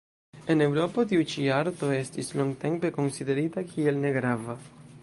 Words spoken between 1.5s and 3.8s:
arto estis longtempe konsiderita